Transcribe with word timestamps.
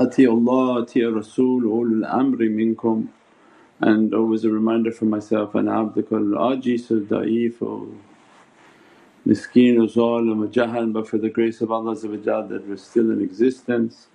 Ati 0.00 0.26
Allah, 0.26 0.82
Ati 0.82 1.04
Rasul, 1.04 1.62
ulul 1.62 2.10
amri 2.10 2.50
minkum 2.50 3.08
and 3.80 4.14
always 4.14 4.44
a 4.44 4.50
reminder 4.50 4.92
for 4.92 5.06
myself, 5.06 5.54
an 5.54 5.66
abdukal 5.66 6.34
ajis 6.50 6.88
da'if 7.08 7.60
miskeen 9.26 9.78
zalim 9.94 10.50
jahan 10.52 10.92
but 10.92 11.08
for 11.08 11.18
the 11.18 11.30
grace 11.30 11.60
of 11.60 11.70
Allah 11.72 11.94
that 11.96 12.64
we're 12.68 12.76
still 12.76 13.10
in 13.10 13.22
existence. 13.22 14.08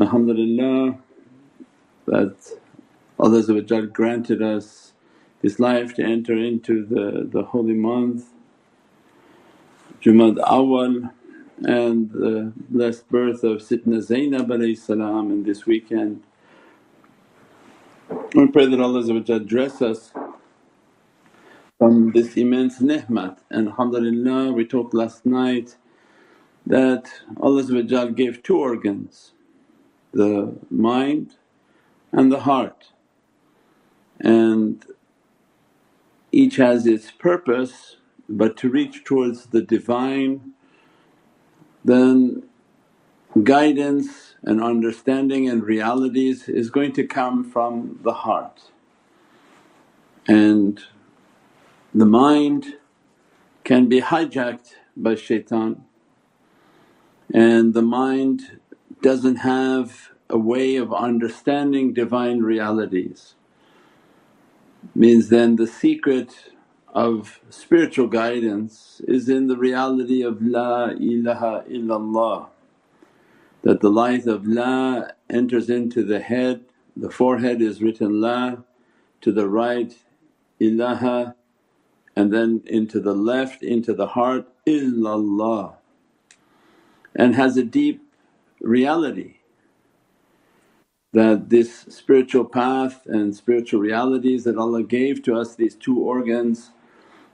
Alhamdulillah 0.00 0.98
that 2.06 2.36
Allah 3.18 3.86
granted 3.88 4.42
us 4.42 4.92
this 5.42 5.58
life 5.60 5.94
to 5.94 6.04
enter 6.04 6.36
into 6.36 6.86
the, 6.86 7.28
the 7.30 7.44
holy 7.44 7.74
month. 7.74 8.26
Jumad 10.02 10.38
Awal 10.38 11.10
and 11.64 12.10
the 12.12 12.52
blessed 12.70 13.08
birth 13.10 13.44
of 13.44 13.58
Sitna 13.58 14.02
Zainab 14.02 14.50
salam 14.76 15.30
in 15.32 15.44
this 15.44 15.66
weekend. 15.66 16.22
We 18.34 18.48
pray 18.48 18.66
that 18.66 18.80
Allah 18.80 19.02
dress 19.40 19.82
us 19.82 20.12
from 21.78 22.12
this 22.12 22.36
immense 22.36 22.80
ni'mat 22.80 23.40
and 23.50 23.68
alhamdulillah 23.68 24.52
we 24.52 24.66
talked 24.66 24.94
last 24.94 25.26
night 25.26 25.76
that 26.66 27.04
Allah 27.40 28.08
gave 28.12 28.42
two 28.42 28.58
organs 28.58 29.32
the 30.12 30.56
mind 30.70 31.36
and 32.12 32.32
the 32.32 32.40
heart 32.40 32.92
and 34.20 34.84
each 36.32 36.56
has 36.56 36.86
its 36.86 37.10
purpose 37.10 37.96
but 38.28 38.56
to 38.58 38.68
reach 38.70 39.04
towards 39.04 39.46
the 39.46 39.62
Divine 39.62 40.52
then 41.84 42.42
guidance 43.44 44.34
and 44.42 44.62
understanding 44.62 45.48
and 45.48 45.64
realities 45.64 46.48
is 46.48 46.70
going 46.70 46.92
to 46.92 47.06
come 47.06 47.44
from 47.44 48.00
the 48.02 48.12
heart. 48.12 48.70
And 50.26 50.80
the 51.94 52.06
mind 52.06 52.76
can 53.64 53.88
be 53.88 54.00
hijacked 54.00 54.74
by 54.96 55.14
shaitan 55.14 55.84
and 57.32 57.74
the 57.74 57.82
mind 57.82 58.60
doesn't 59.02 59.36
have 59.36 60.10
a 60.30 60.38
way 60.38 60.76
of 60.76 60.92
understanding 60.92 61.92
divine 61.92 62.40
realities. 62.40 63.34
Means 64.94 65.28
then 65.28 65.56
the 65.56 65.66
secret 65.66 66.50
of 66.94 67.40
spiritual 67.50 68.08
guidance 68.08 69.00
is 69.06 69.28
in 69.28 69.46
the 69.46 69.56
reality 69.56 70.22
of 70.22 70.42
La 70.42 70.86
ilaha 70.90 71.64
illallah 71.70 72.48
that 73.62 73.80
the 73.80 73.90
light 73.90 74.26
of 74.26 74.46
La 74.46 75.04
enters 75.28 75.68
into 75.68 76.04
the 76.04 76.20
head, 76.20 76.64
the 76.96 77.10
forehead 77.10 77.60
is 77.60 77.82
written 77.82 78.20
La, 78.20 78.56
to 79.20 79.32
the 79.32 79.48
right 79.48 79.96
ilaha 80.60 81.34
and 82.16 82.32
then 82.32 82.62
into 82.66 83.00
the 83.00 83.14
left 83.14 83.62
into 83.62 83.94
the 83.94 84.08
heart 84.08 84.46
illallah 84.66 85.74
and 87.14 87.34
has 87.34 87.56
a 87.56 87.62
deep 87.64 88.02
reality 88.60 89.36
that 91.12 91.48
this 91.50 91.80
spiritual 91.88 92.44
path 92.44 93.06
and 93.06 93.34
spiritual 93.34 93.80
realities 93.80 94.44
that 94.44 94.56
Allah 94.56 94.82
gave 94.82 95.22
to 95.24 95.36
us 95.36 95.54
these 95.56 95.74
two 95.74 95.98
organs 96.00 96.70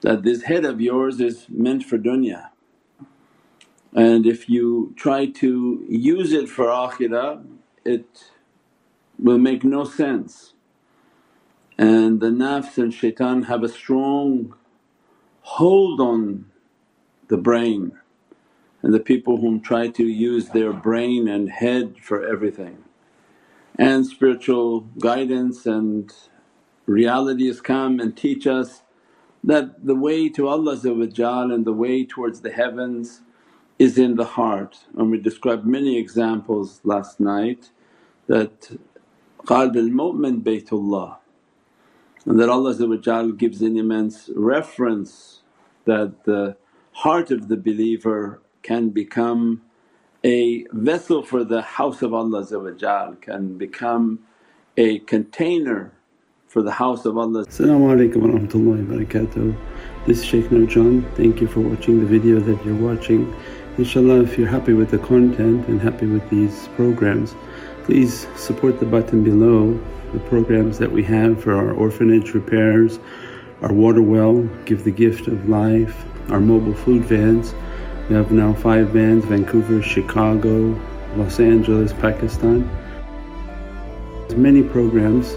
that 0.05 0.25
this 0.25 0.45
head 0.45 0.65
of 0.67 0.81
yours 0.81 1.21
is 1.21 1.47
meant 1.51 1.85
for 1.85 1.99
dunya 1.99 2.51
and 3.95 4.27
if 4.27 4.49
you 4.51 4.95
try 4.97 5.27
to 5.27 5.85
use 5.89 6.33
it 6.33 6.49
for 6.49 6.67
akhirah 6.67 7.45
it 7.85 8.25
will 9.19 9.39
make 9.39 9.65
no 9.65 9.85
sense. 9.85 10.55
And 11.79 12.21
the 12.21 12.29
nafs 12.29 12.79
and 12.79 12.95
shaitan 12.95 13.45
have 13.45 13.63
a 13.65 13.69
strong 13.69 14.55
hold 15.43 16.01
on 16.01 16.47
the 17.29 17.39
brain 17.39 17.93
and 18.83 18.95
the 18.95 19.01
people 19.01 19.39
whom 19.39 19.61
try 19.61 19.89
to 19.89 20.05
use 20.05 20.51
their 20.51 20.73
brain 20.73 21.29
and 21.29 21.51
head 21.51 21.97
for 22.03 22.27
everything. 22.27 22.85
And 23.79 24.07
spiritual 24.07 24.83
guidance 25.01 25.67
and 25.67 26.13
realities 26.87 27.61
come 27.61 28.01
and 28.01 28.17
teach 28.17 28.47
us 28.47 28.83
that 29.45 29.87
the 29.87 29.97
way 29.97 30.29
to 30.31 30.49
Allah 30.49 30.79
and 31.55 31.65
the 31.67 31.73
way 31.75 32.05
towards 32.07 32.41
the 32.43 32.53
heavens 32.53 33.23
is 33.79 33.99
in 33.99 34.17
the 34.17 34.25
heart. 34.25 34.79
And 34.97 35.11
we 35.11 35.19
described 35.21 35.67
many 35.67 35.99
examples 35.99 36.81
last 36.85 37.21
night 37.21 37.71
that 38.29 38.71
qalb 39.47 39.77
al-mu'min 39.77 40.43
baytullah 40.43 41.19
and 42.27 42.41
that 42.41 42.49
Allah 42.51 43.33
gives 43.35 43.63
an 43.63 43.77
immense 43.79 44.31
reference 44.37 45.43
that 45.85 46.25
the 46.25 46.57
heart 46.93 47.31
of 47.31 47.49
the 47.49 47.57
believer 47.57 48.41
can 48.63 48.91
become 48.91 49.63
a 50.25 50.65
vessel 50.73 51.23
for 51.23 51.45
the 51.45 51.63
house 51.63 52.03
of 52.03 52.15
Allah 52.15 52.47
can 53.21 53.59
become 53.59 54.21
a 54.77 55.01
container 55.01 55.93
for 56.55 56.63
the 56.63 56.71
house 56.71 57.05
of 57.05 57.19
Allah. 57.19 57.45
Assalamu 57.45 57.91
alaikum 57.93 58.19
wa 58.23 58.39
rahmatullahi 58.39 58.87
wa 58.87 58.95
barakatuh. 58.95 59.57
This 60.07 60.21
is 60.21 60.25
Shaykh 60.25 60.45
Nurjan. 60.51 61.03
Thank 61.17 61.41
you 61.41 61.49
for 61.49 61.59
watching 61.59 61.99
the 61.99 62.07
video 62.07 62.39
that 62.39 62.65
you're 62.65 62.77
watching. 62.77 63.35
Inshallah 63.77 64.23
if 64.23 64.39
you're 64.39 64.47
happy 64.47 64.73
with 64.73 64.93
the 64.93 64.99
content 64.99 65.67
and 65.67 65.81
happy 65.81 66.07
with 66.07 66.31
these 66.31 66.69
programs 66.77 67.35
please 67.83 68.29
support 68.37 68.79
the 68.79 68.87
button 68.87 69.25
below 69.25 69.77
the 70.13 70.21
programs 70.21 70.79
that 70.79 70.93
we 70.93 71.03
have 71.03 71.43
for 71.43 71.57
our 71.57 71.73
orphanage 71.73 72.35
repairs, 72.35 73.01
our 73.63 73.73
water 73.73 74.01
well, 74.01 74.43
Give 74.65 74.85
the 74.85 74.93
Gift 74.93 75.27
of 75.27 75.49
Life, 75.49 76.05
our 76.31 76.39
mobile 76.39 76.75
food 76.75 77.03
vans. 77.05 77.53
We 78.09 78.15
have 78.15 78.31
now 78.31 78.55
five 78.55 78.91
vans 78.91 79.25
Vancouver, 79.25 79.83
Chicago, 79.83 80.81
Los 81.17 81.41
Angeles, 81.41 81.93
Pakistan. 81.95 82.71
There's 84.29 84.37
many 84.37 84.63
programs 84.63 85.37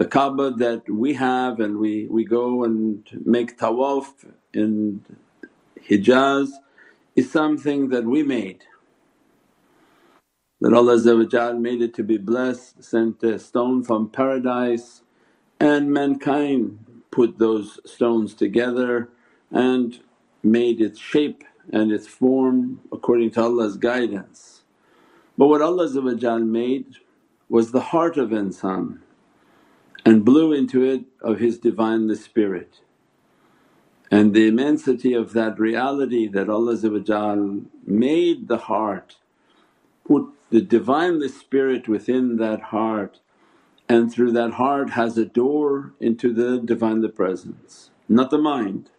The 0.00 0.06
Kaaba 0.06 0.52
that 0.52 0.88
we 0.88 1.12
have 1.12 1.60
and 1.60 1.76
we, 1.76 2.06
we 2.06 2.24
go 2.24 2.64
and 2.64 3.04
make 3.26 3.58
tawaf 3.58 4.06
in 4.54 5.04
Hijaz 5.78 6.48
is 7.14 7.30
something 7.30 7.90
that 7.90 8.04
we 8.06 8.22
made 8.22 8.64
that 10.62 10.72
Allah 10.72 11.54
made 11.60 11.82
it 11.82 11.92
to 11.96 12.02
be 12.02 12.16
blessed, 12.16 12.82
sent 12.82 13.22
a 13.22 13.38
stone 13.38 13.84
from 13.84 14.08
paradise 14.08 15.02
and 15.60 15.92
mankind 15.92 16.78
put 17.10 17.38
those 17.38 17.78
stones 17.84 18.32
together 18.32 19.10
and 19.50 20.00
made 20.42 20.80
its 20.80 20.98
shape 20.98 21.44
and 21.74 21.92
its 21.92 22.06
form 22.06 22.80
according 22.90 23.32
to 23.32 23.42
Allah's 23.42 23.76
guidance. 23.76 24.62
But 25.36 25.48
what 25.48 25.60
Allah 25.60 26.40
made 26.40 26.86
was 27.50 27.72
the 27.72 27.80
heart 27.92 28.16
of 28.16 28.30
insan 28.30 29.00
and 30.10 30.24
blew 30.24 30.52
into 30.52 30.82
it 30.82 31.04
of 31.22 31.38
His 31.38 31.56
Divinely 31.56 32.16
Spirit. 32.16 32.80
And 34.10 34.34
the 34.34 34.48
immensity 34.48 35.14
of 35.14 35.34
that 35.34 35.56
reality 35.60 36.26
that 36.26 36.50
Allah 36.50 36.76
made 37.86 38.48
the 38.48 38.58
heart, 38.58 39.18
put 40.04 40.24
the 40.50 40.62
Divinely 40.62 41.28
Spirit 41.28 41.86
within 41.86 42.38
that 42.38 42.60
heart 42.74 43.20
and 43.88 44.12
through 44.12 44.32
that 44.32 44.54
heart 44.54 44.90
has 44.90 45.16
a 45.16 45.24
door 45.24 45.92
into 46.00 46.34
the 46.34 46.58
Divinely 46.58 47.10
Presence, 47.10 47.90
not 48.08 48.30
the 48.30 48.38
mind. 48.38 48.90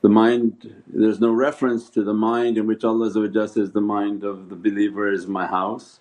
The 0.00 0.08
mind, 0.08 0.84
there's 0.86 1.20
no 1.20 1.32
reference 1.32 1.90
to 1.90 2.02
the 2.02 2.14
mind 2.14 2.56
in 2.56 2.66
which 2.66 2.82
Allah 2.82 3.10
says, 3.10 3.72
the 3.72 3.82
mind 3.82 4.24
of 4.24 4.48
the 4.48 4.56
believer 4.56 5.12
is 5.12 5.26
my 5.26 5.46
house, 5.46 6.00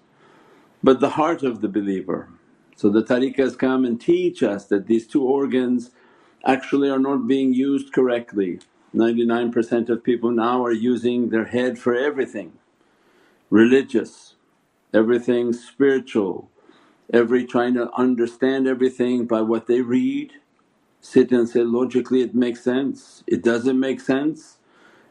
but 0.82 1.02
the 1.02 1.16
heart 1.20 1.44
of 1.44 1.60
the 1.60 1.68
believer. 1.68 2.30
So 2.78 2.90
the 2.90 3.04
tariqahs 3.04 3.60
come 3.60 3.86
and 3.86 4.02
teach 4.02 4.44
us 4.44 4.68
that 4.68 4.88
these 4.88 5.08
two 5.08 5.24
organs 5.24 5.92
actually 6.46 6.90
are 6.90 7.00
not 7.00 7.28
being 7.28 7.54
used 7.54 7.94
correctly. 7.94 8.62
99% 8.96 9.90
of 9.90 10.04
people 10.04 10.32
now 10.32 10.66
are 10.66 10.74
using 10.74 11.30
their 11.30 11.46
head 11.46 11.80
for 11.80 11.96
everything 11.96 12.54
religious, 13.52 14.36
everything 14.94 15.54
spiritual 15.54 16.50
every 17.14 17.46
trying 17.46 17.74
to 17.76 17.92
understand 17.96 18.68
everything 18.68 19.26
by 19.28 19.42
what 19.42 19.68
they 19.68 19.82
read, 19.82 20.34
sit 21.02 21.32
and 21.32 21.50
say 21.50 21.62
logically 21.64 22.22
it 22.22 22.36
makes 22.36 22.64
sense, 22.64 23.24
it 23.28 23.44
doesn't 23.44 23.80
make 23.80 24.02
sense 24.02 24.58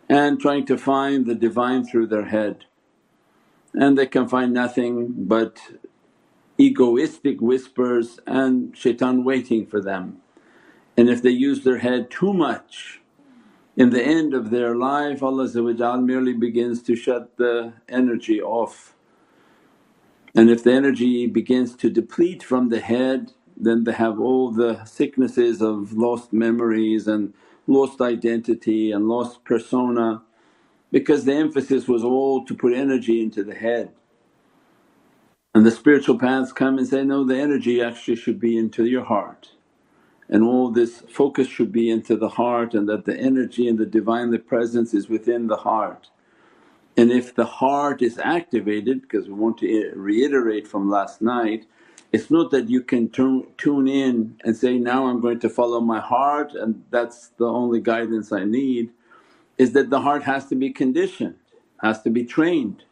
and 0.08 0.40
trying 0.40 0.66
to 0.66 0.78
find 0.78 1.26
the 1.26 1.34
Divine 1.34 1.84
through 1.86 2.08
their 2.08 2.26
head. 2.26 2.66
And 3.74 3.98
they 3.98 4.06
can 4.06 4.28
find 4.28 4.52
nothing 4.52 5.14
but 5.16 5.60
egoistic 6.58 7.40
whispers 7.40 8.20
and 8.26 8.76
shaitan 8.76 9.24
waiting 9.24 9.66
for 9.66 9.80
them. 9.80 10.18
And 10.96 11.08
if 11.10 11.22
they 11.22 11.30
use 11.30 11.64
their 11.64 11.78
head 11.78 12.10
too 12.10 12.32
much 12.32 13.00
in 13.76 13.90
the 13.90 14.02
end 14.02 14.34
of 14.34 14.50
their 14.50 14.76
life 14.76 15.22
Allah 15.22 15.48
merely 16.00 16.34
begins 16.34 16.82
to 16.84 16.96
shut 16.96 17.36
the 17.36 17.74
energy 17.88 18.40
off. 18.40 18.94
And 20.34 20.50
if 20.50 20.64
the 20.64 20.72
energy 20.72 21.26
begins 21.26 21.76
to 21.76 21.90
deplete 21.90 22.42
from 22.42 22.68
the 22.70 22.80
head 22.80 23.32
then 23.56 23.84
they 23.84 23.92
have 23.92 24.20
all 24.20 24.50
the 24.52 24.84
sicknesses 24.84 25.62
of 25.62 25.92
lost 25.94 26.32
memories 26.32 27.08
and 27.08 27.34
lost 27.66 28.00
identity 28.00 28.92
and 28.92 29.08
lost 29.08 29.44
persona 29.44 30.22
because 30.92 31.24
the 31.24 31.34
emphasis 31.34 31.88
was 31.88 32.04
all 32.04 32.44
to 32.44 32.54
put 32.54 32.74
energy 32.74 33.22
into 33.22 33.44
the 33.44 33.54
head. 33.54 33.92
And 35.56 35.64
the 35.64 35.70
spiritual 35.70 36.18
paths 36.18 36.52
come 36.52 36.76
and 36.76 36.86
say, 36.86 37.02
no 37.02 37.24
the 37.24 37.38
energy 37.38 37.82
actually 37.82 38.16
should 38.16 38.38
be 38.38 38.58
into 38.58 38.84
your 38.84 39.04
heart 39.04 39.52
and 40.28 40.42
all 40.42 40.70
this 40.70 41.02
focus 41.08 41.48
should 41.48 41.72
be 41.72 41.88
into 41.90 42.16
the 42.16 42.30
heart 42.30 42.74
and 42.74 42.88
that 42.88 43.04
the 43.04 43.16
energy 43.16 43.68
and 43.68 43.78
the 43.78 43.86
Divinely 43.86 44.38
Presence 44.38 44.92
is 44.92 45.08
within 45.08 45.46
the 45.46 45.56
heart. 45.56 46.10
And 46.96 47.12
if 47.12 47.34
the 47.34 47.46
heart 47.46 48.02
is 48.02 48.18
activated, 48.18 49.02
because 49.02 49.28
we 49.28 49.34
want 49.34 49.58
to 49.58 49.92
reiterate 49.94 50.66
from 50.66 50.90
last 50.90 51.22
night, 51.22 51.66
it's 52.12 52.30
not 52.30 52.50
that 52.50 52.70
you 52.70 52.82
can 52.82 53.08
turn, 53.10 53.46
tune 53.58 53.86
in 53.88 54.40
and 54.44 54.56
say, 54.56 54.78
now 54.78 55.06
I'm 55.06 55.20
going 55.20 55.40
to 55.40 55.48
follow 55.48 55.80
my 55.80 56.00
heart 56.00 56.52
and 56.54 56.84
that's 56.90 57.28
the 57.38 57.46
only 57.46 57.80
guidance 57.80 58.32
I 58.32 58.44
need, 58.44 58.90
is 59.58 59.72
that 59.72 59.90
the 59.90 60.00
heart 60.00 60.24
has 60.24 60.46
to 60.48 60.54
be 60.54 60.70
conditioned, 60.70 61.36
has 61.82 62.02
to 62.02 62.10
be 62.10 62.24
trained. 62.24 62.84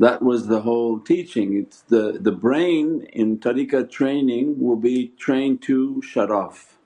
That 0.00 0.22
was 0.22 0.48
the 0.48 0.62
whole 0.62 1.00
teaching. 1.00 1.58
It's 1.58 1.82
the, 1.82 2.18
the 2.20 2.32
brain 2.32 3.08
in 3.14 3.38
tariqah 3.40 3.90
training 3.90 4.60
will 4.60 4.76
be 4.76 5.12
trained 5.18 5.62
to 5.64 6.02
shut 6.02 6.32
off. 6.32 6.78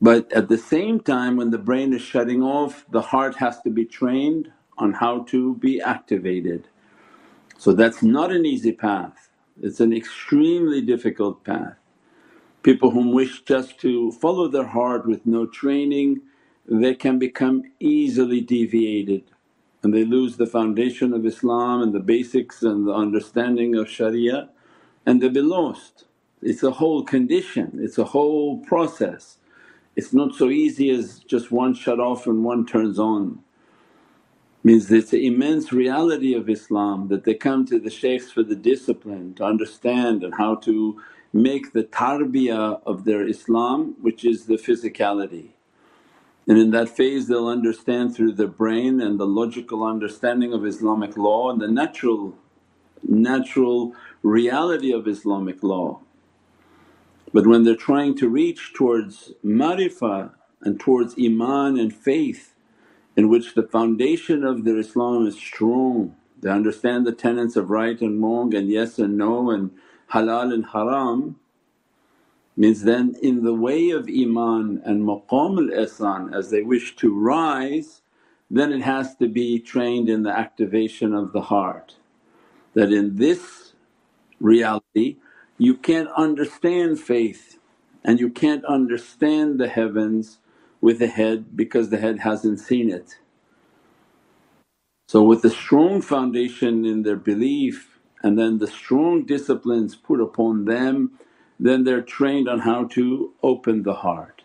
But 0.00 0.32
at 0.32 0.48
the 0.48 0.58
same 0.58 1.00
time 1.00 1.36
when 1.36 1.50
the 1.50 1.58
brain 1.58 1.92
is 1.94 2.02
shutting 2.02 2.42
off 2.42 2.86
the 2.90 3.02
heart 3.02 3.36
has 3.36 3.60
to 3.62 3.70
be 3.70 3.86
trained 3.86 4.52
on 4.78 4.94
how 4.94 5.24
to 5.24 5.56
be 5.56 5.80
activated. 5.80 6.68
So 7.58 7.72
that's 7.74 8.02
not 8.02 8.32
an 8.32 8.46
easy 8.46 8.72
path, 8.72 9.30
it's 9.62 9.80
an 9.80 9.92
extremely 9.92 10.82
difficult 10.82 11.44
path. 11.44 11.76
People 12.62 12.92
whom 12.92 13.12
wish 13.12 13.42
just 13.44 13.78
to 13.80 14.12
follow 14.12 14.48
their 14.48 14.66
heart 14.68 15.06
with 15.06 15.26
no 15.26 15.46
training 15.46 16.22
they 16.68 16.94
can 16.94 17.18
become 17.18 17.64
easily 17.80 18.40
deviated 18.40 19.24
and 19.82 19.94
they 19.94 20.04
lose 20.04 20.36
the 20.36 20.46
foundation 20.46 21.12
of 21.12 21.26
Islam 21.26 21.82
and 21.82 21.92
the 21.92 22.00
basics 22.00 22.62
and 22.62 22.86
the 22.86 22.92
understanding 22.92 23.76
of 23.76 23.90
Sharia 23.90 24.50
and 25.06 25.22
they 25.22 25.28
be 25.28 25.42
lost. 25.42 26.04
It's 26.42 26.62
a 26.62 26.72
whole 26.72 27.04
condition, 27.04 27.78
it's 27.82 27.98
a 27.98 28.04
whole 28.04 28.58
process. 28.60 29.38
It's 29.96 30.12
not 30.14 30.34
so 30.34 30.50
easy 30.50 30.90
as 30.90 31.20
just 31.20 31.52
one 31.52 31.74
shut 31.74 32.00
off 32.00 32.26
and 32.26 32.44
one 32.44 32.66
turns 32.66 32.98
on. 32.98 33.40
Means 34.64 34.90
it's 34.92 35.12
an 35.12 35.20
immense 35.20 35.72
reality 35.72 36.34
of 36.34 36.50
Islam 36.50 37.08
that 37.08 37.24
they 37.24 37.34
come 37.34 37.66
to 37.66 37.80
the 37.80 37.90
shaykhs 37.90 38.30
for 38.32 38.42
the 38.44 38.56
discipline 38.56 39.34
to 39.34 39.44
understand 39.44 40.24
and 40.24 40.34
how 40.36 40.56
to 40.56 41.00
make 41.32 41.72
the 41.72 41.84
tarbiyah 41.84 42.82
of 42.86 43.04
their 43.04 43.26
Islam 43.26 43.96
which 44.00 44.24
is 44.24 44.46
the 44.46 44.56
physicality. 44.56 45.50
And 46.48 46.58
in 46.58 46.70
that 46.72 46.88
phase 46.88 47.28
they'll 47.28 47.48
understand 47.48 48.14
through 48.14 48.32
their 48.32 48.48
brain 48.48 49.00
and 49.00 49.18
the 49.18 49.26
logical 49.26 49.84
understanding 49.84 50.52
of 50.52 50.66
Islamic 50.66 51.16
law 51.16 51.50
and 51.50 51.60
the 51.60 51.68
natural, 51.68 52.34
natural 53.02 53.94
reality 54.22 54.92
of 54.92 55.08
Islamic 55.08 55.62
law. 55.62 56.00
But 57.32 57.46
when 57.46 57.64
they're 57.64 57.76
trying 57.76 58.16
to 58.18 58.28
reach 58.28 58.72
towards 58.74 59.32
marifah 59.44 60.32
and 60.62 60.78
towards 60.80 61.14
iman 61.18 61.78
and 61.78 61.94
faith 61.94 62.54
in 63.16 63.28
which 63.28 63.54
the 63.54 63.62
foundation 63.62 64.44
of 64.44 64.64
their 64.64 64.78
Islam 64.78 65.26
is 65.26 65.36
strong, 65.36 66.16
they 66.40 66.50
understand 66.50 67.06
the 67.06 67.12
tenets 67.12 67.56
of 67.56 67.70
right 67.70 68.00
and 68.00 68.22
wrong 68.22 68.54
and 68.54 68.68
yes 68.68 68.98
and 68.98 69.16
no 69.16 69.50
and 69.50 69.70
halal 70.12 70.52
and 70.52 70.66
haram 70.66 71.36
Means 72.56 72.82
then 72.82 73.16
in 73.22 73.44
the 73.44 73.54
way 73.54 73.90
of 73.90 74.08
iman 74.08 74.82
and 74.84 75.04
maqam 75.04 75.58
al-ihsan 75.58 76.34
as 76.34 76.50
they 76.50 76.62
wish 76.62 76.96
to 76.96 77.18
rise 77.18 78.02
then 78.52 78.70
it 78.70 78.82
has 78.82 79.16
to 79.16 79.26
be 79.28 79.58
trained 79.58 80.10
in 80.10 80.24
the 80.24 80.30
activation 80.30 81.14
of 81.14 81.32
the 81.32 81.40
heart. 81.40 81.96
That 82.74 82.92
in 82.92 83.16
this 83.16 83.72
reality 84.40 85.16
you 85.56 85.74
can't 85.74 86.10
understand 86.16 87.00
faith 87.00 87.58
and 88.04 88.20
you 88.20 88.28
can't 88.28 88.64
understand 88.66 89.58
the 89.58 89.68
heavens 89.68 90.38
with 90.82 90.98
the 90.98 91.06
head 91.06 91.56
because 91.56 91.88
the 91.88 91.98
head 91.98 92.18
hasn't 92.20 92.60
seen 92.60 92.90
it. 92.90 93.16
So 95.08 95.22
with 95.22 95.44
a 95.44 95.50
strong 95.50 96.02
foundation 96.02 96.84
in 96.84 97.02
their 97.02 97.16
belief 97.16 97.98
and 98.22 98.38
then 98.38 98.58
the 98.58 98.66
strong 98.66 99.24
disciplines 99.24 99.94
put 99.94 100.20
upon 100.20 100.66
them 100.66 101.12
then 101.62 101.84
they're 101.84 102.02
trained 102.02 102.48
on 102.48 102.60
how 102.60 102.84
to 102.86 103.32
open 103.42 103.84
the 103.84 103.94
heart. 103.96 104.42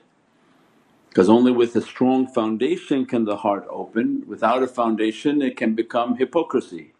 Because 1.10 1.30
only 1.30 1.52
with 1.52 1.76
a 1.76 1.82
strong 1.82 2.28
foundation 2.28 3.06
can 3.06 3.26
the 3.26 3.38
heart 3.38 3.68
open, 3.70 4.24
without 4.28 4.64
a 4.64 4.68
foundation 4.68 5.42
it 5.42 5.58
can 5.58 5.76
become 5.76 6.18
hypocrisy 6.18 6.94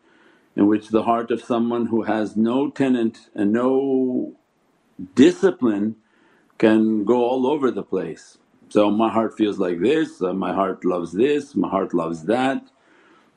in 0.56 0.68
which 0.68 0.90
the 0.90 1.04
heart 1.04 1.32
of 1.32 1.42
someone 1.44 1.88
who 1.88 2.04
has 2.04 2.38
no 2.38 2.70
tenant 2.72 3.30
and 3.36 3.54
no 3.54 4.36
discipline 5.16 5.98
can 6.60 7.06
go 7.06 7.24
all 7.26 7.48
over 7.48 7.72
the 7.72 7.84
place. 7.84 8.38
So, 8.70 8.92
my 8.92 9.12
heart 9.12 9.38
feels 9.38 9.60
like 9.60 9.82
this, 9.82 10.22
uh, 10.22 10.34
my 10.34 10.54
heart 10.54 10.86
loves 10.86 11.14
this, 11.14 11.56
my 11.56 11.70
heart 11.70 11.94
loves 11.94 12.26
that 12.26 12.64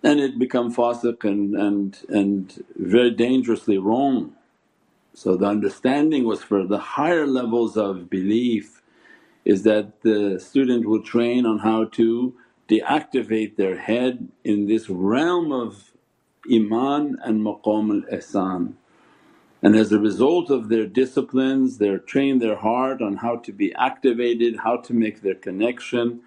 and 0.04 0.20
it 0.20 0.38
become 0.38 0.74
fasiq 0.74 1.24
and, 1.24 1.54
and, 1.56 1.98
and 2.08 2.64
very 2.76 3.10
dangerously 3.12 3.78
wrong. 3.78 4.34
So 5.14 5.36
the 5.36 5.46
understanding 5.46 6.24
was 6.24 6.42
for 6.42 6.66
the 6.66 6.78
higher 6.78 7.26
levels 7.26 7.76
of 7.76 8.08
belief 8.08 8.82
is 9.44 9.62
that 9.64 10.02
the 10.02 10.38
student 10.38 10.86
will 10.86 11.02
train 11.02 11.46
on 11.46 11.58
how 11.58 11.84
to 11.86 12.34
deactivate 12.68 13.56
their 13.56 13.76
head 13.76 14.28
in 14.44 14.66
this 14.66 14.88
realm 14.88 15.50
of 15.50 15.92
iman 16.50 17.18
and 17.24 17.42
maqam 17.42 18.02
al-ihsan. 18.02 18.74
And 19.62 19.76
as 19.76 19.92
a 19.92 19.98
result 19.98 20.50
of 20.50 20.68
their 20.68 20.86
disciplines 20.86 21.78
they're 21.78 21.98
trained 21.98 22.40
their 22.40 22.56
heart 22.56 23.02
on 23.02 23.16
how 23.16 23.36
to 23.36 23.52
be 23.52 23.74
activated, 23.74 24.56
how 24.58 24.76
to 24.78 24.94
make 24.94 25.22
their 25.22 25.34
connection 25.34 26.20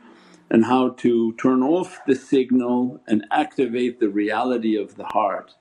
and 0.50 0.66
how 0.66 0.90
to 0.90 1.34
turn 1.34 1.64
off 1.64 2.00
the 2.06 2.16
signal 2.16 3.02
and 3.08 3.26
activate 3.32 4.00
the 4.00 4.10
reality 4.10 4.76
of 4.76 4.96
the 4.98 5.06
heart 5.06 5.56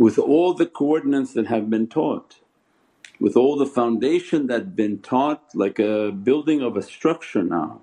with 0.00 0.18
all 0.18 0.54
the 0.54 0.64
coordinates 0.64 1.34
that 1.34 1.46
have 1.46 1.68
been 1.68 1.86
taught, 1.86 2.36
with 3.20 3.36
all 3.36 3.54
the 3.58 3.66
foundation 3.66 4.46
that 4.46 4.74
been 4.74 4.98
taught 4.98 5.42
like 5.54 5.78
a 5.78 6.10
building 6.10 6.62
of 6.62 6.74
a 6.74 6.80
structure 6.82 7.42
now 7.42 7.82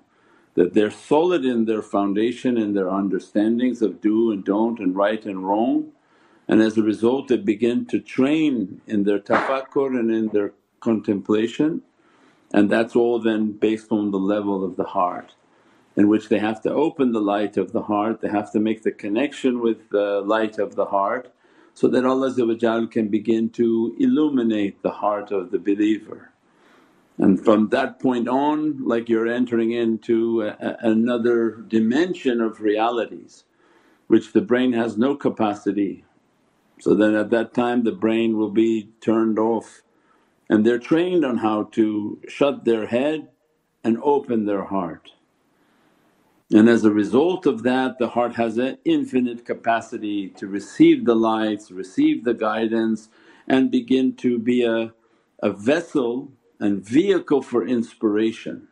that 0.54 0.74
they're 0.74 0.90
solid 0.90 1.44
in 1.44 1.66
their 1.66 1.80
foundation 1.80 2.58
and 2.58 2.76
their 2.76 2.90
understandings 2.90 3.80
of 3.80 4.00
do 4.00 4.32
and 4.32 4.44
don't 4.44 4.80
and 4.80 4.96
right 4.96 5.24
and 5.24 5.46
wrong. 5.48 5.92
And 6.48 6.60
as 6.60 6.76
a 6.76 6.82
result 6.82 7.28
they 7.28 7.36
begin 7.36 7.86
to 7.86 8.00
train 8.00 8.80
in 8.88 9.04
their 9.04 9.20
tafakkur 9.20 9.96
and 9.96 10.10
in 10.10 10.26
their 10.30 10.54
contemplation. 10.80 11.82
And 12.52 12.68
that's 12.68 12.96
all 12.96 13.20
then 13.20 13.52
based 13.52 13.92
on 13.92 14.10
the 14.10 14.18
level 14.18 14.64
of 14.64 14.74
the 14.74 14.90
heart 14.98 15.36
in 15.96 16.08
which 16.08 16.28
they 16.28 16.40
have 16.40 16.60
to 16.62 16.72
open 16.72 17.12
the 17.12 17.20
light 17.20 17.56
of 17.56 17.70
the 17.70 17.82
heart, 17.82 18.22
they 18.22 18.28
have 18.28 18.50
to 18.50 18.58
make 18.58 18.82
the 18.82 18.90
connection 18.90 19.60
with 19.60 19.90
the 19.90 20.20
light 20.24 20.58
of 20.58 20.74
the 20.74 20.86
heart 20.86 21.32
so 21.78 21.86
that 21.86 22.04
Allah 22.04 22.34
can 22.88 23.06
begin 23.06 23.50
to 23.50 23.94
illuminate 24.00 24.82
the 24.82 24.90
heart 24.90 25.30
of 25.30 25.52
the 25.52 25.60
believer. 25.60 26.32
And 27.18 27.38
from 27.38 27.68
that 27.68 28.00
point 28.00 28.26
on 28.26 28.84
like 28.84 29.08
you're 29.08 29.28
entering 29.28 29.70
into 29.70 30.42
a, 30.42 30.76
another 30.80 31.52
dimension 31.68 32.40
of 32.40 32.60
realities 32.60 33.44
which 34.08 34.32
the 34.32 34.40
brain 34.40 34.72
has 34.72 34.98
no 34.98 35.14
capacity. 35.14 36.04
So 36.80 36.94
then 36.94 37.14
at 37.14 37.30
that 37.30 37.54
time 37.54 37.84
the 37.84 37.92
brain 37.92 38.36
will 38.36 38.50
be 38.50 38.90
turned 39.00 39.38
off 39.38 39.82
and 40.50 40.66
they're 40.66 40.80
trained 40.80 41.24
on 41.24 41.36
how 41.36 41.62
to 41.78 42.20
shut 42.26 42.64
their 42.64 42.86
head 42.86 43.28
and 43.84 43.98
open 44.02 44.46
their 44.46 44.64
heart. 44.64 45.12
And 46.52 46.68
as 46.68 46.84
a 46.84 46.90
result 46.90 47.46
of 47.46 47.62
that 47.64 47.98
the 47.98 48.08
heart 48.08 48.36
has 48.36 48.58
an 48.58 48.78
infinite 48.84 49.44
capacity 49.44 50.28
to 50.30 50.46
receive 50.46 51.04
the 51.04 51.14
lights, 51.14 51.70
receive 51.70 52.24
the 52.24 52.34
guidance 52.34 53.08
and 53.46 53.70
begin 53.70 54.14
to 54.16 54.38
be 54.38 54.64
a, 54.64 54.92
a 55.42 55.50
vessel 55.52 56.32
and 56.60 56.84
vehicle 56.84 57.42
for 57.42 57.66
inspiration. 57.66 58.68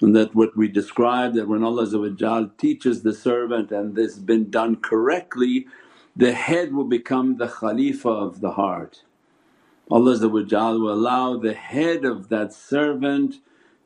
And 0.00 0.14
that 0.14 0.34
what 0.34 0.56
we 0.56 0.68
describe 0.68 1.34
that 1.34 1.48
when 1.48 1.64
Allah 1.64 2.50
teaches 2.58 3.02
the 3.02 3.14
servant 3.14 3.72
and 3.72 3.96
this 3.96 4.14
has 4.14 4.22
been 4.22 4.50
done 4.50 4.76
correctly, 4.76 5.66
the 6.14 6.32
head 6.32 6.72
will 6.74 6.84
become 6.84 7.36
the 7.36 7.48
Khalifa 7.48 8.08
of 8.08 8.40
the 8.40 8.52
heart. 8.52 9.02
Allah 9.90 10.28
will 10.28 10.92
allow 10.92 11.36
the 11.38 11.54
head 11.54 12.04
of 12.04 12.28
that 12.28 12.52
servant 12.52 13.36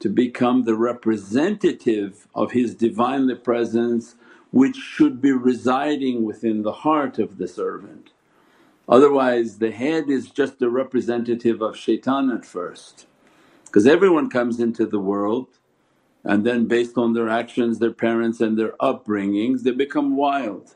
to 0.02 0.08
become 0.08 0.64
the 0.64 0.74
representative 0.74 2.26
of 2.34 2.50
His 2.50 2.74
Divinely 2.74 3.36
Presence 3.36 4.16
which 4.50 4.74
should 4.76 5.22
be 5.22 5.30
residing 5.30 6.24
within 6.24 6.62
the 6.62 6.72
heart 6.72 7.20
of 7.20 7.38
the 7.38 7.46
servant. 7.46 8.10
Otherwise 8.88 9.58
the 9.58 9.70
head 9.70 10.10
is 10.10 10.28
just 10.28 10.60
a 10.60 10.68
representative 10.68 11.62
of 11.62 11.76
shaitan 11.76 12.32
at 12.32 12.44
first 12.44 13.06
because 13.64 13.86
everyone 13.86 14.28
comes 14.28 14.58
into 14.58 14.86
the 14.86 14.98
world 14.98 15.46
and 16.24 16.44
then 16.44 16.66
based 16.66 16.98
on 16.98 17.12
their 17.12 17.28
actions, 17.28 17.78
their 17.78 17.92
parents 17.92 18.40
and 18.40 18.58
their 18.58 18.72
upbringings 18.80 19.62
they 19.62 19.70
become 19.70 20.16
wild. 20.16 20.74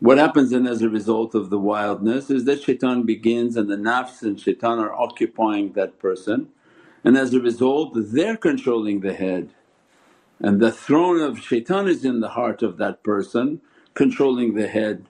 What 0.00 0.18
happens 0.18 0.50
then 0.50 0.66
as 0.66 0.82
a 0.82 0.90
result 0.90 1.36
of 1.36 1.50
the 1.50 1.58
wildness 1.60 2.30
is 2.30 2.46
that 2.46 2.64
shaitan 2.64 3.04
begins 3.04 3.56
and 3.56 3.70
the 3.70 3.76
nafs 3.76 4.22
and 4.22 4.40
shaitan 4.40 4.80
are 4.80 4.92
occupying 4.92 5.74
that 5.74 6.00
person 6.00 6.48
and 7.06 7.16
as 7.18 7.34
a 7.34 7.40
result 7.40 7.92
they're 7.96 8.36
controlling 8.36 9.00
the 9.00 9.14
head. 9.14 9.54
And 10.40 10.60
the 10.60 10.72
throne 10.72 11.20
of 11.20 11.40
shaitan 11.40 11.88
is 11.88 12.04
in 12.04 12.20
the 12.20 12.30
heart 12.30 12.62
of 12.62 12.78
that 12.78 13.04
person 13.04 13.62
controlling 13.94 14.54
the 14.54 14.68
head. 14.68 15.06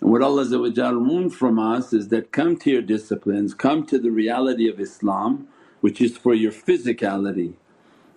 And 0.00 0.10
what 0.12 0.22
Allah 0.22 0.46
wants 0.98 1.36
from 1.36 1.58
us 1.58 1.92
is 1.92 2.08
that 2.08 2.32
come 2.32 2.56
to 2.58 2.70
your 2.70 2.82
disciplines, 2.82 3.54
come 3.54 3.86
to 3.86 3.98
the 3.98 4.10
reality 4.12 4.68
of 4.68 4.80
Islam 4.80 5.48
which 5.82 6.00
is 6.00 6.16
for 6.18 6.34
your 6.34 6.52
physicality. 6.52 7.54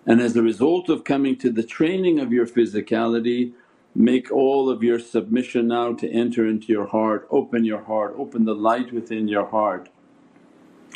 And 0.08 0.22
as 0.22 0.36
a 0.38 0.44
result 0.44 0.90
of 0.90 1.04
coming 1.06 1.38
to 1.38 1.52
the 1.52 1.64
training 1.64 2.20
of 2.20 2.34
your 2.34 2.48
physicality 2.48 3.54
make 3.96 4.32
all 4.32 4.70
of 4.70 4.84
your 4.84 5.00
submission 5.00 5.68
now 5.70 5.94
to 5.94 6.10
enter 6.12 6.48
into 6.48 6.68
your 6.74 6.88
heart, 6.88 7.28
open 7.32 7.66
your 7.66 7.84
heart, 7.84 8.16
open 8.18 8.46
the 8.46 8.56
light 8.56 8.94
within 8.94 9.28
your 9.28 9.48
heart, 9.48 9.90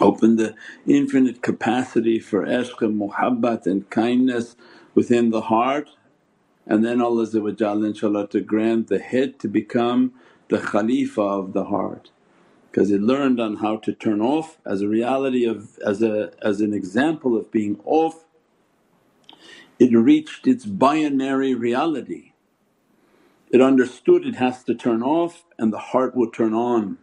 open 0.01 0.37
the 0.37 0.55
infinite 0.87 1.41
capacity 1.41 2.19
for 2.19 2.45
ishq 2.45 2.81
and 2.81 2.99
muhabbat 3.01 3.67
and 3.67 3.89
kindness 3.89 4.55
within 4.95 5.31
the 5.31 5.41
heart 5.41 5.89
and 6.67 6.85
then 6.85 7.01
Allah 7.01 7.27
inshaAllah 7.27 8.29
to 8.31 8.41
grant 8.41 8.87
the 8.87 8.99
head 8.99 9.39
to 9.39 9.47
become 9.49 10.13
the 10.49 10.59
Khalifa 10.59 11.21
of 11.21 11.53
the 11.53 11.65
heart 11.65 12.11
because 12.71 12.91
it 12.91 13.01
learned 13.01 13.39
on 13.39 13.57
how 13.57 13.77
to 13.77 13.93
turn 13.93 14.21
off 14.21 14.57
as 14.65 14.81
a 14.81 14.87
reality 14.89 15.45
of 15.45 15.79
as 15.85 16.03
a 16.03 16.31
as 16.41 16.61
an 16.61 16.73
example 16.73 17.37
of 17.37 17.51
being 17.51 17.79
off 17.85 18.25
it 19.79 19.93
reached 19.95 20.47
its 20.47 20.65
binary 20.65 21.55
reality. 21.55 22.33
It 23.51 23.61
understood 23.61 24.25
it 24.25 24.35
has 24.35 24.63
to 24.65 24.75
turn 24.75 25.03
off 25.03 25.45
and 25.59 25.73
the 25.73 25.79
heart 25.79 26.15
will 26.15 26.31
turn 26.31 26.53
on. 26.53 26.99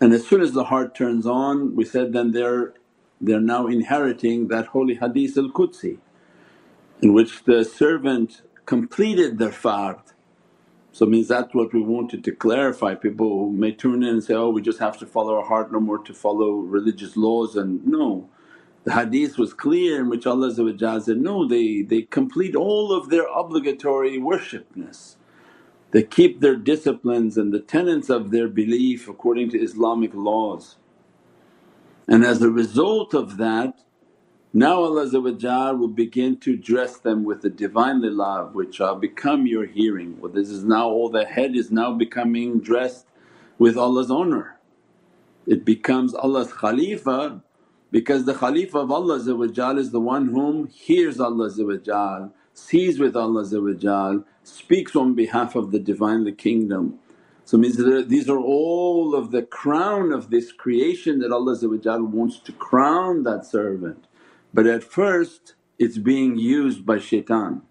And 0.00 0.12
as 0.14 0.26
soon 0.26 0.42
as 0.42 0.52
the 0.52 0.64
heart 0.64 0.94
turns 0.94 1.26
on 1.26 1.76
we 1.76 1.84
said 1.84 2.12
then 2.12 2.32
they're, 2.32 2.74
they're 3.20 3.40
now 3.40 3.66
inheriting 3.68 4.48
that 4.48 4.68
holy 4.68 4.96
hadith 4.96 5.38
al-Qudsi 5.38 5.98
in 7.02 7.14
which 7.14 7.44
the 7.44 7.64
servant 7.64 8.42
completed 8.66 9.38
their 9.38 9.50
fard. 9.50 10.00
So 10.92 11.06
means 11.06 11.28
that's 11.28 11.54
what 11.54 11.74
we 11.74 11.82
wanted 11.82 12.24
to 12.24 12.32
clarify. 12.32 12.94
People 12.94 13.28
who 13.28 13.52
may 13.52 13.72
tune 13.72 14.02
in 14.02 14.10
and 14.10 14.24
say, 14.24 14.34
oh 14.34 14.50
we 14.50 14.62
just 14.62 14.80
have 14.80 14.98
to 14.98 15.06
follow 15.06 15.36
our 15.38 15.46
heart 15.46 15.72
no 15.72 15.80
more 15.80 15.98
to 16.04 16.14
follow 16.14 16.52
religious 16.52 17.16
laws 17.16 17.56
and 17.56 17.86
no. 17.86 18.28
The 18.84 18.94
hadith 18.94 19.38
was 19.38 19.54
clear 19.54 20.00
in 20.00 20.10
which 20.10 20.26
Allah 20.26 20.54
said, 20.54 21.18
no 21.18 21.48
they, 21.48 21.82
they 21.82 22.02
complete 22.02 22.56
all 22.56 22.92
of 22.92 23.10
their 23.10 23.26
obligatory 23.34 24.18
worshipness. 24.18 25.16
They 25.94 26.02
keep 26.02 26.40
their 26.40 26.56
disciplines 26.56 27.38
and 27.38 27.52
the 27.52 27.60
tenets 27.60 28.10
of 28.10 28.32
their 28.32 28.48
belief 28.48 29.06
according 29.08 29.50
to 29.50 29.60
Islamic 29.60 30.12
laws. 30.12 30.74
And 32.08 32.24
as 32.24 32.42
a 32.42 32.50
result 32.50 33.14
of 33.14 33.36
that 33.36 33.78
now 34.52 34.82
Allah 34.82 35.06
will 35.76 35.86
begin 35.86 36.36
to 36.38 36.56
dress 36.56 36.96
them 36.98 37.22
with 37.22 37.42
the 37.42 37.50
Divinely 37.50 38.10
love 38.10 38.56
which 38.56 38.74
shall 38.74 38.96
become 38.96 39.46
your 39.46 39.66
hearing. 39.66 40.20
Well 40.20 40.32
this 40.32 40.48
is 40.48 40.64
now 40.64 40.88
all 40.88 41.10
the 41.10 41.26
head 41.26 41.54
is 41.54 41.70
now 41.70 41.92
becoming 41.92 42.58
dressed 42.58 43.06
with 43.60 43.76
Allah's 43.76 44.10
honour. 44.10 44.58
It 45.46 45.64
becomes 45.64 46.12
Allah's 46.12 46.52
Khalifa 46.52 47.40
because 47.92 48.24
the 48.24 48.34
Khalifa 48.34 48.78
of 48.78 48.90
Allah 48.90 49.18
is 49.78 49.90
the 49.92 50.00
one 50.00 50.26
whom 50.26 50.66
hears 50.66 51.20
Allah 51.20 51.50
sees 52.52 52.98
with 52.98 53.16
Allah 53.16 53.44
speaks 54.44 54.94
on 54.94 55.14
behalf 55.14 55.56
of 55.56 55.72
the 55.72 55.78
Divinely 55.78 56.32
Kingdom. 56.32 56.98
So 57.44 57.58
means 57.58 57.76
that 57.76 58.08
these 58.08 58.28
are 58.28 58.38
all 58.38 59.14
of 59.14 59.30
the 59.30 59.42
crown 59.42 60.12
of 60.12 60.30
this 60.30 60.52
creation 60.52 61.18
that 61.20 61.32
Allah 61.32 61.56
wants 62.04 62.38
to 62.40 62.52
crown 62.52 63.22
that 63.24 63.44
servant. 63.44 64.06
But 64.52 64.66
at 64.66 64.84
first 64.84 65.54
it's 65.78 65.98
being 65.98 66.38
used 66.38 66.86
by 66.86 66.98
shaitan. 66.98 67.62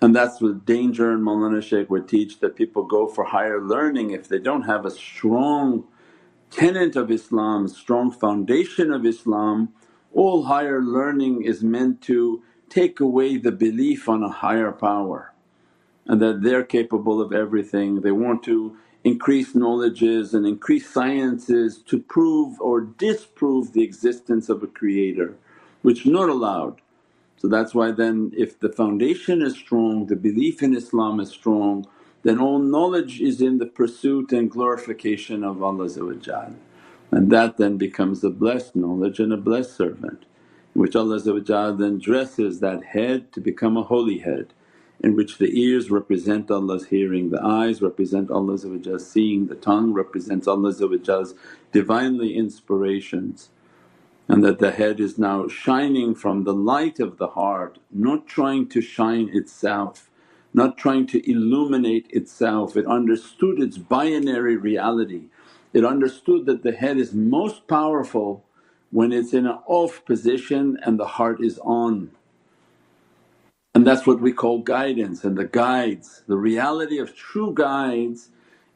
And 0.00 0.16
that's 0.16 0.38
the 0.38 0.54
danger 0.54 1.12
and 1.12 1.22
Mawlana 1.22 1.62
Shaykh 1.62 1.88
would 1.90 2.08
teach 2.08 2.40
that 2.40 2.56
people 2.56 2.84
go 2.84 3.06
for 3.06 3.24
higher 3.24 3.60
learning 3.60 4.10
if 4.10 4.28
they 4.28 4.38
don't 4.38 4.62
have 4.62 4.84
a 4.84 4.90
strong 4.90 5.84
tenet 6.50 6.96
of 6.96 7.10
Islam, 7.10 7.68
strong 7.68 8.10
foundation 8.10 8.92
of 8.92 9.06
Islam, 9.06 9.70
all 10.12 10.44
higher 10.44 10.82
learning 10.82 11.42
is 11.42 11.62
meant 11.62 12.02
to 12.02 12.42
take 12.68 13.00
away 13.00 13.36
the 13.36 13.52
belief 13.52 14.08
on 14.08 14.22
a 14.22 14.28
higher 14.28 14.72
power 14.72 15.31
and 16.06 16.20
that 16.22 16.42
they're 16.42 16.64
capable 16.64 17.20
of 17.20 17.32
everything. 17.32 18.00
They 18.02 18.12
want 18.12 18.42
to 18.44 18.76
increase 19.04 19.54
knowledges 19.54 20.34
and 20.34 20.46
increase 20.46 20.90
sciences 20.90 21.78
to 21.86 22.00
prove 22.00 22.60
or 22.60 22.80
disprove 22.82 23.72
the 23.72 23.82
existence 23.84 24.48
of 24.48 24.62
a 24.62 24.68
creator 24.68 25.36
which 25.82 26.06
not 26.06 26.28
allowed. 26.28 26.80
So 27.38 27.48
that's 27.48 27.74
why 27.74 27.92
then 27.92 28.32
if 28.36 28.60
the 28.60 28.70
foundation 28.70 29.42
is 29.42 29.54
strong, 29.56 30.06
the 30.06 30.16
belief 30.16 30.62
in 30.62 30.74
Islam 30.76 31.20
is 31.20 31.30
strong, 31.30 31.86
then 32.22 32.40
all 32.40 32.58
knowledge 32.60 33.20
is 33.20 33.40
in 33.42 33.58
the 33.58 33.66
pursuit 33.66 34.32
and 34.32 34.50
glorification 34.50 35.44
of 35.44 35.62
Allah 35.62 35.88
and 37.12 37.30
that 37.30 37.58
then 37.58 37.76
becomes 37.78 38.24
a 38.24 38.30
blessed 38.30 38.76
knowledge 38.76 39.20
and 39.20 39.32
a 39.32 39.36
blessed 39.38 39.76
servant 39.76 40.24
which 40.74 40.96
Allah 40.96 41.20
then 41.76 41.98
dresses 41.98 42.60
that 42.60 42.84
head 42.84 43.32
to 43.32 43.40
become 43.40 43.76
a 43.76 43.84
holy 43.84 44.18
head 44.18 44.48
in 45.02 45.16
which 45.16 45.38
the 45.38 45.58
ears 45.60 45.90
represent 45.90 46.50
Allah's 46.50 46.86
hearing, 46.86 47.30
the 47.30 47.42
eyes 47.42 47.82
represent 47.82 48.30
Allah's 48.30 48.66
seeing, 49.10 49.46
the 49.46 49.54
tongue 49.54 49.92
represents 49.92 50.48
Allah's 50.48 50.82
Divinely 51.72 52.36
inspirations 52.36 53.50
and 54.28 54.44
that 54.44 54.58
the 54.58 54.70
head 54.70 55.00
is 55.00 55.18
now 55.18 55.48
shining 55.48 56.14
from 56.14 56.44
the 56.44 56.54
light 56.54 57.00
of 57.00 57.18
the 57.18 57.28
heart, 57.28 57.78
not 57.90 58.26
trying 58.26 58.68
to 58.68 58.80
shine 58.80 59.30
itself 59.32 60.10
not 60.54 60.76
trying 60.76 61.06
to 61.08 61.30
illuminate 61.30 62.06
itself. 62.10 62.76
It 62.76 62.86
understood 62.86 63.60
its 63.60 63.78
binary 63.78 64.56
reality. 64.56 65.24
It 65.72 65.84
understood 65.84 66.46
that 66.46 66.62
the 66.62 66.72
head 66.72 66.98
is 66.98 67.14
most 67.14 67.66
powerful 67.66 68.44
when 68.90 69.12
it's 69.12 69.32
in 69.32 69.46
an 69.46 69.58
off 69.66 70.04
position 70.04 70.78
and 70.82 70.98
the 70.98 71.06
heart 71.06 71.42
is 71.42 71.58
on. 71.60 72.10
And 73.74 73.86
that's 73.86 74.06
what 74.06 74.20
we 74.20 74.32
call 74.32 74.60
guidance 74.60 75.24
and 75.24 75.36
the 75.38 75.46
guides. 75.46 76.24
The 76.28 76.36
reality 76.36 76.98
of 76.98 77.16
true 77.16 77.54
guides 77.54 78.30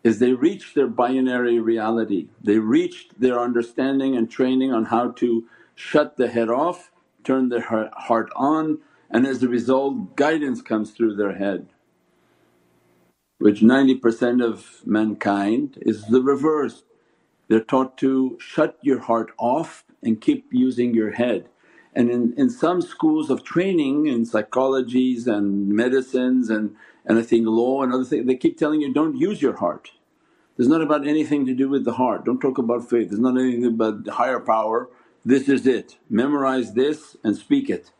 is 0.05 0.19
they 0.21 0.33
reach 0.33 0.75
their 0.75 0.89
binary 0.89 1.61
reality. 1.61 2.29
They 2.43 2.59
reached 2.59 3.21
their 3.21 3.41
understanding 3.41 4.17
and 4.17 4.31
training 4.31 4.73
on 4.73 4.87
how 4.87 5.13
to 5.13 5.45
shut 5.75 6.17
the 6.17 6.29
head 6.29 6.49
off, 6.51 6.93
turn 7.25 7.51
their 7.51 7.63
heart 7.95 8.31
on 8.37 8.79
and 9.11 9.27
as 9.27 9.43
a 9.43 9.49
result 9.49 10.17
guidance 10.17 10.63
comes 10.63 10.93
through 10.93 11.17
their 11.17 11.35
head. 11.37 11.69
Which 13.39 13.61
90% 13.63 14.45
of 14.45 14.83
mankind 14.87 15.79
is 15.83 16.07
the 16.07 16.23
reverse. 16.23 16.85
They're 17.49 17.61
taught 17.61 17.99
to 17.99 18.39
shut 18.41 18.79
your 18.83 19.01
heart 19.01 19.33
off 19.39 19.85
and 20.03 20.21
keep 20.21 20.49
using 20.53 20.95
your 20.95 21.13
head. 21.13 21.49
And 21.97 22.11
in, 22.11 22.35
in 22.39 22.51
some 22.51 22.83
schools 22.83 23.31
of 23.31 23.45
training 23.45 24.07
in 24.07 24.27
psychologies 24.27 25.27
and 25.29 25.69
medicines 25.71 26.51
and, 26.51 26.77
and 27.07 27.19
I 27.19 27.23
think 27.23 27.47
law 27.49 27.83
and 27.83 27.95
other 27.95 28.05
things, 28.05 28.27
they 28.27 28.37
keep 28.37 28.59
telling 28.59 28.83
you, 28.83 28.95
don't 28.95 29.17
use 29.19 29.43
your 29.43 29.57
heart. 29.57 29.93
There's 30.57 30.69
not 30.69 30.83
about 30.83 31.09
anything 31.09 31.47
to 31.47 31.55
do 31.55 31.71
with 31.71 31.85
the 31.87 31.95
heart, 31.95 32.27
don't 32.27 32.41
talk 32.41 32.59
about 32.59 32.89
faith, 32.89 33.11
there's 33.11 33.21
not 33.21 33.39
anything 33.39 33.67
about 33.67 34.05
the 34.05 34.13
higher 34.13 34.41
power, 34.41 34.89
this 35.25 35.49
is 35.49 35.67
it. 35.67 35.99
Memorize 36.11 36.75
this 36.75 37.17
and 37.25 37.37
speak 37.37 37.71
it. 37.71 37.93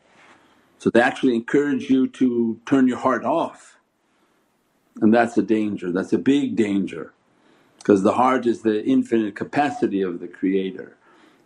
So 0.79 0.89
they 0.91 1.01
actually 1.01 1.35
encourage 1.35 1.89
you 1.89 2.07
to 2.09 2.61
turn 2.65 2.87
your 2.87 2.99
heart 2.99 3.25
off 3.25 3.77
and 5.01 5.13
that's 5.13 5.37
a 5.37 5.43
danger, 5.43 5.91
that's 5.91 6.13
a 6.13 6.19
big 6.19 6.55
danger 6.55 7.13
because 7.79 8.03
the 8.03 8.13
heart 8.13 8.47
is 8.47 8.63
the 8.63 8.83
infinite 8.85 9.35
capacity 9.35 10.01
of 10.01 10.19
the 10.19 10.27
creator. 10.27 10.97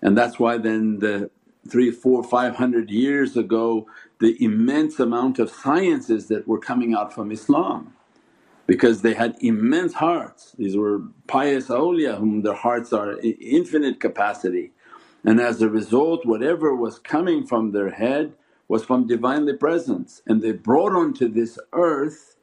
And 0.02 0.18
that's 0.18 0.40
why 0.40 0.58
then 0.58 1.00
the 1.00 1.32
three, 1.70 1.92
four, 1.92 2.24
five 2.24 2.56
hundred 2.58 2.90
years 2.92 3.38
ago 3.38 3.88
the 4.20 4.38
immense 4.44 5.00
amount 5.00 5.40
of 5.40 5.50
sciences 5.52 6.28
that 6.28 6.48
were 6.48 6.60
coming 6.60 6.94
out 6.94 7.14
from 7.14 7.32
Islam. 7.32 7.94
Because 8.68 9.02
they 9.02 9.14
had 9.16 9.36
immense 9.42 9.96
hearts. 9.96 10.54
These 10.58 10.78
were 10.78 11.02
pious 11.28 11.68
awliya 11.70 12.18
whom 12.20 12.44
their 12.44 12.56
hearts 12.56 12.94
are 12.94 13.20
infinite 13.22 14.00
capacity. 14.00 14.72
And 15.26 15.40
as 15.42 15.62
a 15.62 15.70
result 15.70 16.26
whatever 16.26 16.76
was 16.76 17.00
coming 17.00 17.48
from 17.48 17.72
their 17.72 17.92
head 17.92 18.34
was 18.68 18.86
from 18.86 19.08
Divinely 19.08 19.56
Presence 19.58 20.22
and 20.28 20.42
they 20.42 20.54
brought 20.54 20.94
onto 20.94 21.28
this 21.30 21.60
earth 21.74 22.36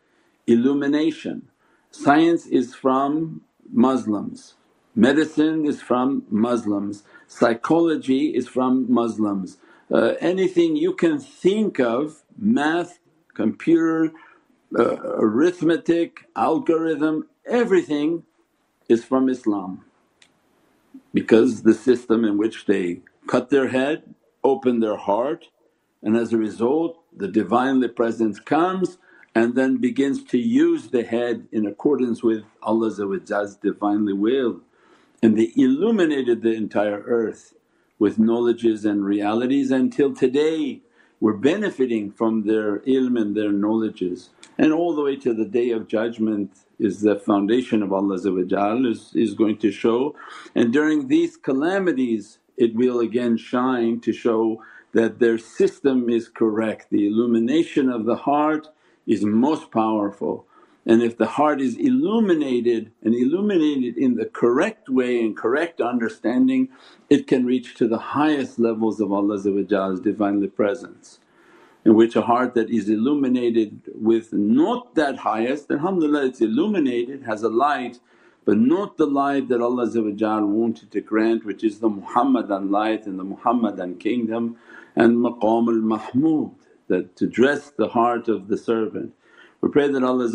illumination. 0.46 1.48
Science 1.90 2.46
is 2.46 2.74
from 2.74 3.42
Muslims, 3.72 4.54
medicine 4.94 5.66
is 5.66 5.82
from 5.82 6.24
Muslims, 6.30 7.04
psychology 7.28 8.34
is 8.34 8.48
from 8.48 8.92
Muslims. 8.92 9.58
Uh, 9.92 10.14
anything 10.20 10.76
you 10.76 10.94
can 10.94 11.20
think 11.20 11.80
of 11.80 12.22
math, 12.38 13.00
computer, 13.34 14.12
uh, 14.78 14.96
arithmetic, 15.18 16.26
algorithm, 16.36 17.28
everything 17.46 18.24
is 18.88 19.04
from 19.04 19.28
Islam 19.28 19.84
because 21.14 21.62
the 21.62 21.74
system 21.74 22.24
in 22.24 22.38
which 22.38 22.66
they 22.66 23.00
cut 23.28 23.50
their 23.50 23.68
head, 23.68 24.02
open 24.44 24.80
their 24.80 24.96
heart 24.96 25.46
and 26.02 26.16
as 26.16 26.32
a 26.32 26.38
result 26.38 27.02
the 27.16 27.28
Divinely 27.28 27.88
Presence 27.88 28.40
comes 28.40 28.98
and 29.34 29.54
then 29.54 29.78
begins 29.78 30.24
to 30.24 30.38
use 30.38 30.88
the 30.88 31.04
head 31.04 31.48
in 31.52 31.66
accordance 31.66 32.22
with 32.22 32.44
Allah's 32.62 32.98
Divinely 33.62 34.14
will 34.14 34.60
and 35.22 35.36
they 35.38 35.52
illuminated 35.56 36.42
the 36.42 36.52
entire 36.52 37.02
earth 37.06 37.54
with 37.98 38.18
knowledges 38.18 38.84
and 38.84 39.04
realities 39.04 39.70
until 39.70 40.14
today 40.14 40.80
we're 41.20 41.32
benefiting 41.32 42.10
from 42.10 42.44
their 42.46 42.78
ilm 42.80 43.20
and 43.20 43.36
their 43.36 43.52
knowledges 43.52 44.30
and 44.58 44.72
all 44.72 44.94
the 44.94 45.02
way 45.02 45.16
to 45.16 45.32
the 45.32 45.44
Day 45.44 45.70
of 45.70 45.86
Judgment 45.86 46.50
is 46.80 47.00
the 47.00 47.16
foundation 47.16 47.82
of 47.82 47.92
Allah 47.92 48.16
is, 48.16 49.12
is 49.14 49.34
going 49.34 49.58
to 49.58 49.70
show. 49.70 50.16
And 50.54 50.72
during 50.72 51.06
these 51.08 51.36
calamities 51.36 52.38
it 52.56 52.74
will 52.74 52.98
again 52.98 53.36
shine 53.36 54.00
to 54.00 54.12
show 54.12 54.62
that 54.92 55.20
their 55.20 55.38
system 55.38 56.10
is 56.10 56.28
correct. 56.28 56.88
The 56.90 57.06
illumination 57.06 57.88
of 57.88 58.04
the 58.04 58.16
heart 58.16 58.68
is 59.06 59.24
most 59.24 59.70
powerful 59.70 60.46
and 60.88 61.02
if 61.02 61.18
the 61.18 61.26
heart 61.26 61.60
is 61.60 61.76
illuminated 61.76 62.90
and 63.04 63.14
illuminated 63.14 63.96
in 63.98 64.16
the 64.16 64.24
correct 64.24 64.88
way 64.88 65.20
and 65.20 65.36
correct 65.36 65.80
understanding 65.80 66.68
it 67.10 67.26
can 67.26 67.44
reach 67.46 67.74
to 67.76 67.86
the 67.86 67.98
highest 67.98 68.58
levels 68.58 69.00
of 69.00 69.12
Allah's 69.12 69.44
Divinely 69.44 70.48
Presence 70.48 71.20
in 71.84 71.94
which 71.94 72.16
a 72.16 72.22
heart 72.22 72.54
that 72.54 72.70
is 72.70 72.88
illuminated 72.88 73.82
with 73.94 74.32
not 74.32 74.94
that 74.94 75.18
highest 75.18 75.70
alhamdulillah 75.70 76.26
it's 76.26 76.40
illuminated 76.40 77.22
has 77.24 77.42
a 77.42 77.48
light 77.48 78.00
but 78.46 78.56
not 78.58 78.96
the 78.96 79.06
light 79.06 79.48
that 79.48 79.60
Allah 79.60 79.86
wanted 80.46 80.90
to 80.90 81.00
grant 81.02 81.44
which 81.44 81.62
is 81.62 81.80
the 81.80 81.90
Muhammadan 81.90 82.70
light 82.70 83.06
and 83.06 83.18
the 83.18 83.24
Muhammadan 83.24 83.96
kingdom 83.96 84.56
and 84.96 85.18
maqam 85.18 85.68
al-mahmud 85.68 86.54
that 86.88 87.14
to 87.16 87.26
dress 87.26 87.70
the 87.70 87.88
heart 87.88 88.28
of 88.28 88.48
the 88.48 88.56
servant. 88.56 89.14
We 89.60 89.70
pray 89.70 89.88
that 89.88 90.04
Allah 90.04 90.26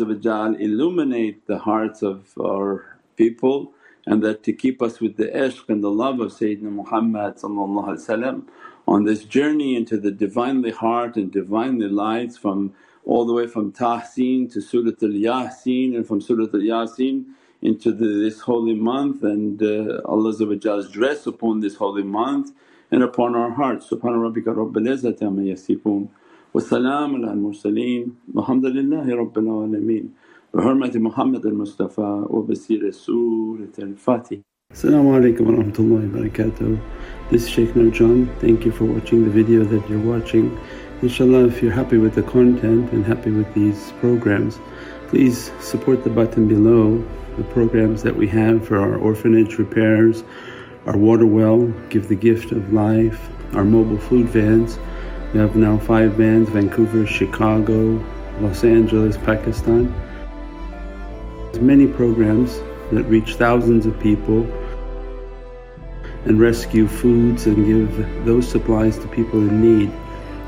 illuminate 0.58 1.46
the 1.46 1.58
hearts 1.58 2.02
of 2.02 2.32
our 2.38 2.98
people 3.16 3.72
and 4.06 4.22
that 4.22 4.42
to 4.42 4.52
keep 4.52 4.82
us 4.82 5.00
with 5.00 5.16
the 5.16 5.28
ishq 5.28 5.68
and 5.70 5.82
the 5.82 5.90
love 5.90 6.20
of 6.20 6.30
Sayyidina 6.30 6.70
Muhammad 6.70 7.42
on 8.86 9.04
this 9.04 9.24
journey 9.24 9.76
into 9.76 9.96
the 9.96 10.10
Divinely 10.10 10.72
heart 10.72 11.16
and 11.16 11.32
Divinely 11.32 11.88
lights 11.88 12.36
from 12.36 12.74
all 13.06 13.24
the 13.24 13.32
way 13.32 13.46
from 13.46 13.72
Tahseen 13.72 14.52
to 14.52 14.60
Surat 14.60 15.02
al-Yasin 15.02 15.96
and 15.96 16.06
from 16.06 16.20
Surat 16.20 16.52
al-Yasin 16.52 17.24
into 17.62 17.92
the, 17.92 18.04
this 18.04 18.40
holy 18.40 18.74
month 18.74 19.22
and 19.22 19.62
uh, 19.62 20.02
Allah's 20.04 20.90
dress 20.90 21.26
upon 21.26 21.60
this 21.60 21.76
holy 21.76 22.02
month 22.02 22.52
and 22.90 23.02
upon 23.02 23.34
our 23.34 23.50
hearts. 23.52 23.88
Subhana 23.88 24.18
rabbika 24.18 24.54
rabbil 24.54 24.86
izzati 24.86 25.22
amma 25.22 25.40
yasifoon 25.42 26.08
basiri 32.46 32.94
Surat 32.94 33.76
al-Fatiha. 33.78 34.42
Assalamu 34.72 35.18
alaikum 35.18 35.46
wa 35.46 35.52
rahmatullahi 35.58 36.12
wa 36.12 36.18
barakatuh. 36.20 36.80
This 37.30 37.42
is 37.42 37.50
Shaykh 37.50 37.70
Nurjan. 37.74 38.28
Thank 38.38 38.64
you 38.64 38.70
for 38.70 38.84
watching 38.84 39.24
the 39.24 39.30
video 39.30 39.64
that 39.64 39.90
you're 39.90 39.98
watching. 39.98 40.56
Inshallah 41.02 41.48
if 41.48 41.60
you're 41.60 41.72
happy 41.72 41.98
with 41.98 42.14
the 42.14 42.22
content 42.22 42.92
and 42.92 43.04
happy 43.04 43.32
with 43.32 43.52
these 43.52 43.92
programs 43.98 44.60
please 45.08 45.50
support 45.60 46.02
the 46.02 46.10
button 46.10 46.48
below 46.48 47.04
the 47.36 47.44
programs 47.44 48.02
that 48.02 48.16
we 48.16 48.26
have 48.28 48.66
for 48.66 48.78
our 48.78 48.96
orphanage 48.96 49.58
repairs, 49.58 50.24
our 50.86 50.96
water 50.96 51.26
well, 51.26 51.66
Give 51.90 52.08
the 52.08 52.16
Gift 52.16 52.52
of 52.52 52.72
Life, 52.72 53.28
our 53.54 53.64
mobile 53.64 53.98
food 53.98 54.28
vans. 54.28 54.78
We 55.34 55.40
have 55.40 55.56
now 55.56 55.78
five 55.78 56.12
vans 56.12 56.48
Vancouver, 56.48 57.04
Chicago, 57.04 58.00
Los 58.40 58.62
Angeles, 58.62 59.16
Pakistan. 59.16 59.92
There's 61.50 61.58
many 61.58 61.88
programs 61.88 62.60
that 62.92 63.02
reach 63.08 63.34
thousands 63.34 63.84
of 63.84 63.98
people 63.98 64.44
and 66.24 66.38
rescue 66.38 66.86
foods 66.86 67.46
and 67.46 67.66
give 67.66 68.24
those 68.24 68.46
supplies 68.46 68.96
to 69.00 69.08
people 69.08 69.40
in 69.40 69.60
need. 69.60 69.92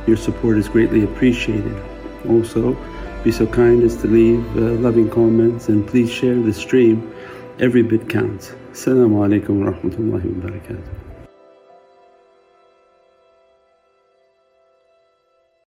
Your 0.06 0.16
support 0.16 0.56
is 0.56 0.68
greatly 0.68 1.02
appreciated. 1.02 1.82
Also, 2.28 2.76
be 3.24 3.32
so 3.32 3.44
kind 3.44 3.82
as 3.82 3.96
to 4.02 4.06
leave 4.06 4.56
uh, 4.56 4.80
loving 4.80 5.10
comments 5.10 5.68
and 5.68 5.84
please 5.84 6.12
share 6.12 6.40
the 6.40 6.52
stream. 6.52 7.12
Every 7.58 7.82
bit 7.82 8.08
counts. 8.08 8.52
Assalamu 8.70 9.18
alaikum 9.26 9.64
wa 9.64 9.72
rahmatullahi 9.72 10.36
wa 10.36 10.48
barakatuh. 10.48 11.05